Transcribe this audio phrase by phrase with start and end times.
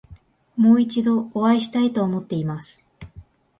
[0.57, 2.87] もう一度お会いしたいと思っています。